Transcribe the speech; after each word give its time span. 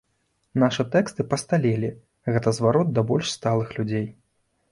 Нашы 0.61 0.83
тэксты 0.95 1.25
пасталелі, 1.33 1.91
гэта 2.37 2.55
зварот 2.59 2.87
да 2.97 3.01
больш 3.13 3.27
сталых 3.37 3.69
людзей. 3.77 4.07